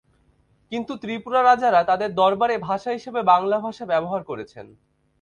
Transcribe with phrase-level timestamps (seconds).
[0.71, 4.65] কিন্তু ত্রিপুরা রাজারা তাঁদের দরবারের ভাষা হিসেবে বাংলা ভাষা ব্যবহার করেছেন।